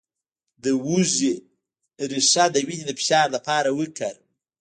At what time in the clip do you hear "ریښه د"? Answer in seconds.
2.11-2.57